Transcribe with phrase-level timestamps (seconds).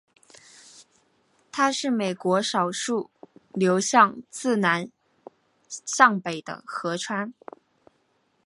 [1.51, 3.11] 它是美国少数
[3.53, 4.89] 流向自南
[5.69, 7.31] 向北的河川。